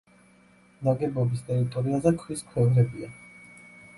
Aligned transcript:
ნაგებობის 0.87 1.43
ტერიტორიაზე 1.51 2.13
ქვის 2.23 2.43
ქვევრებია. 2.53 3.13